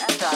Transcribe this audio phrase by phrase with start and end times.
[0.00, 0.33] and Dot.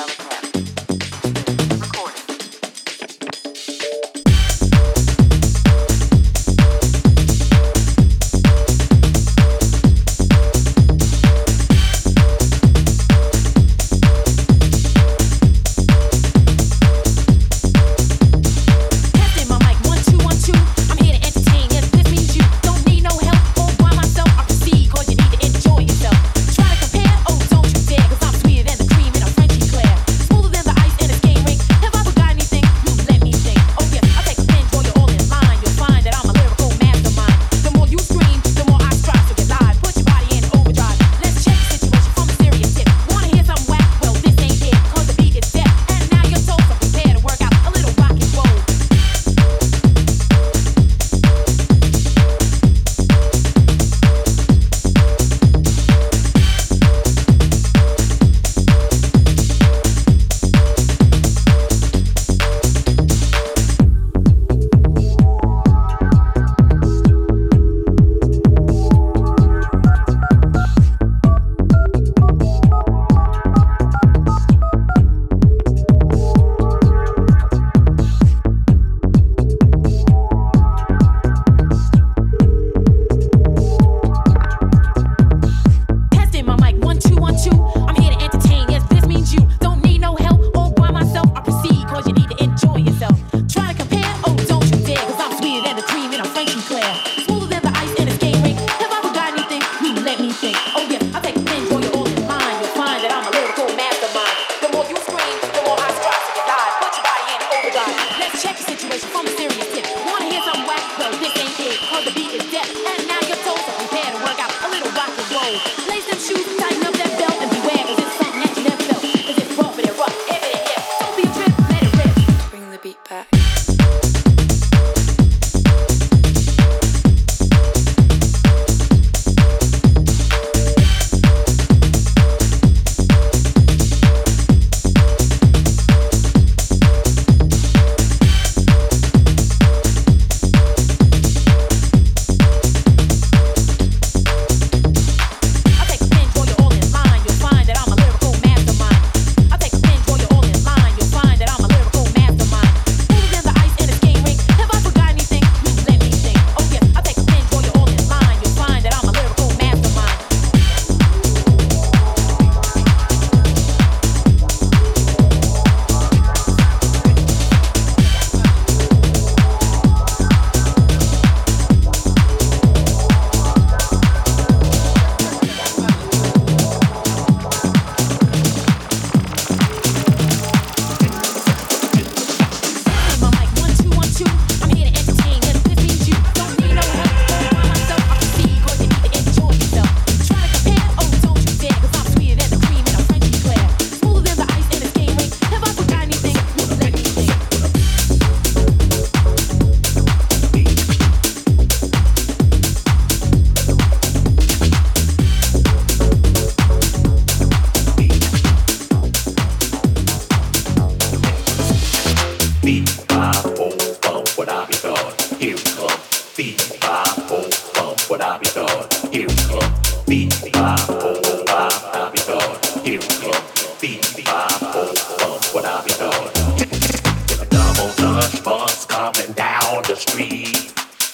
[229.68, 230.72] on the street,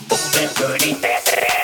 [0.09, 1.64] moving pretty fast.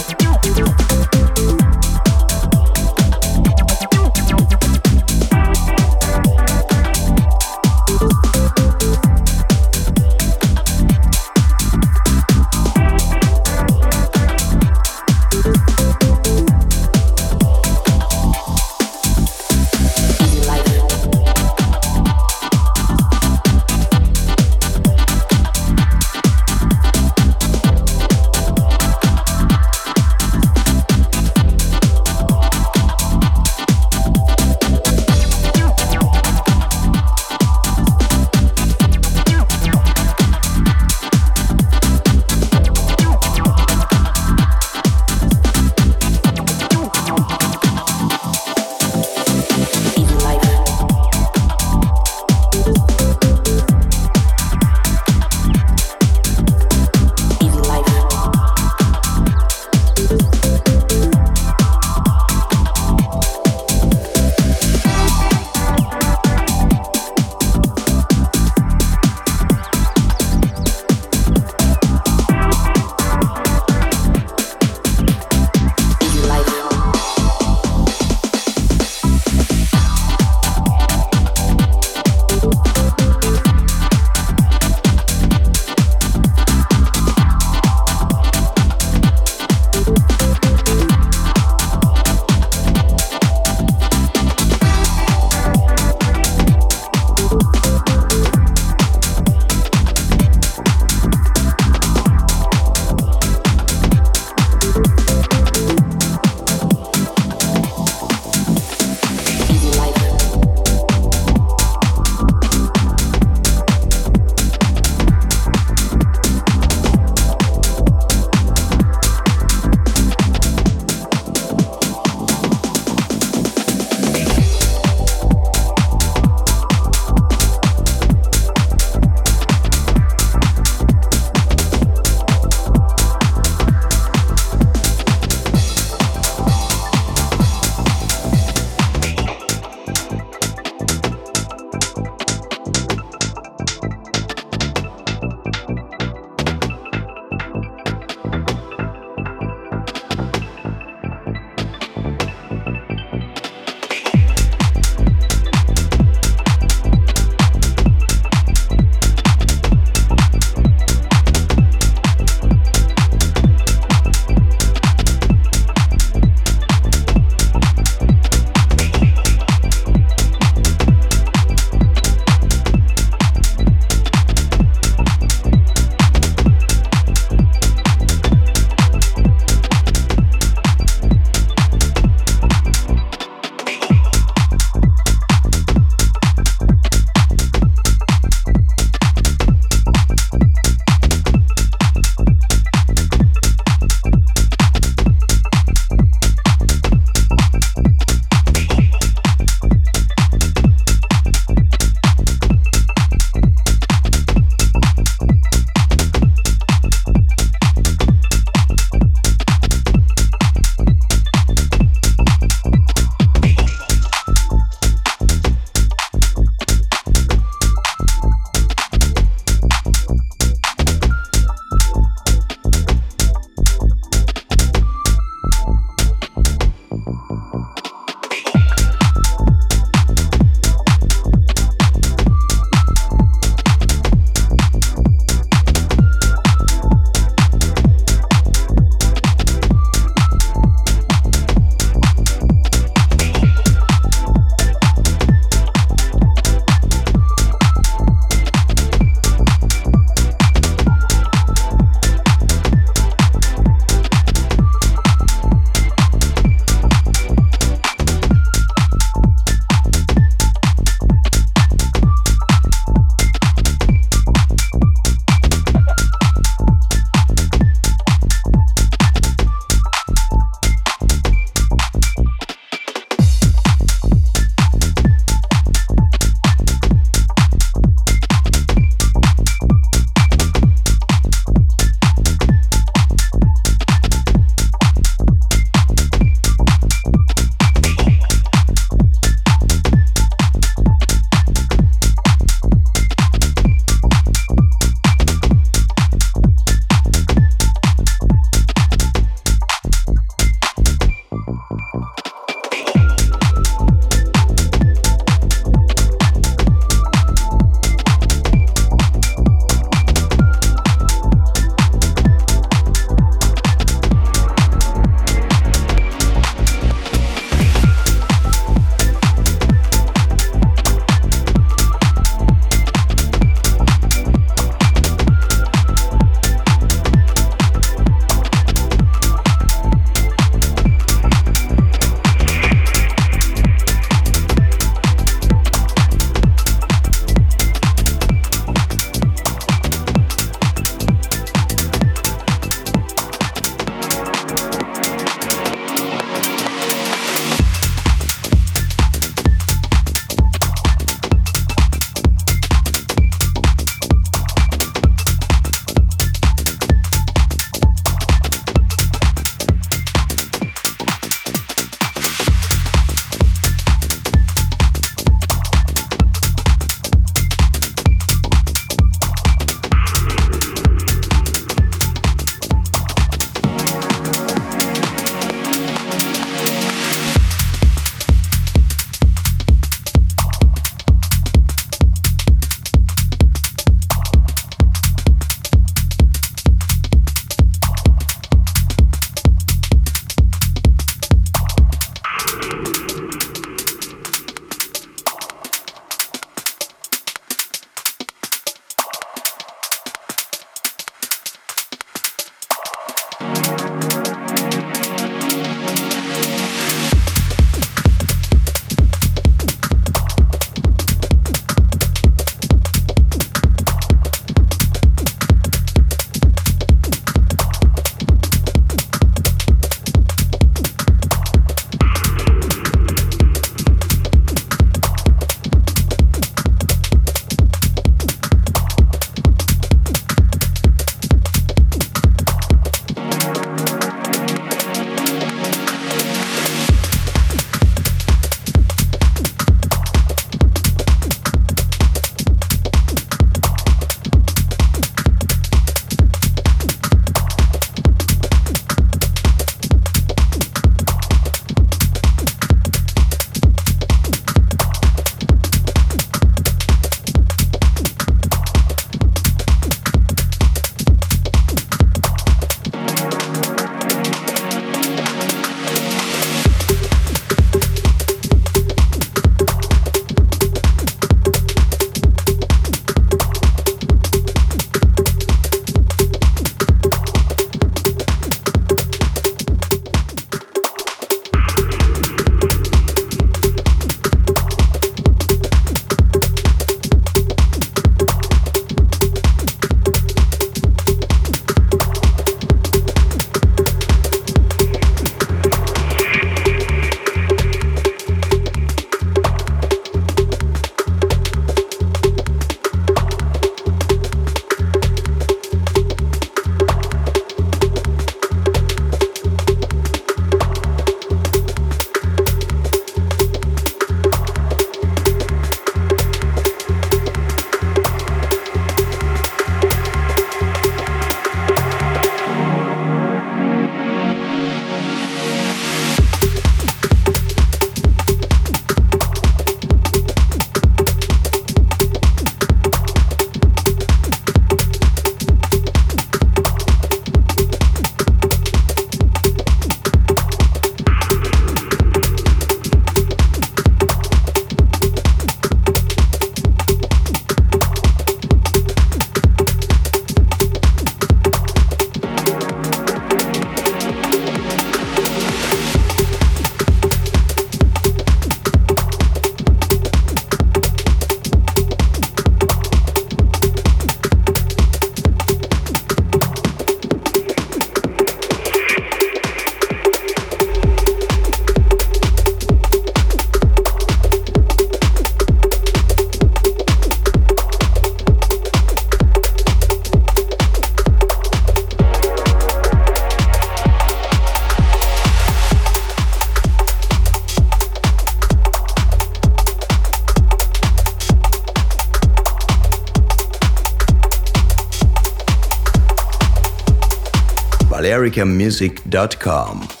[598.21, 600.00] balearicamusic.com.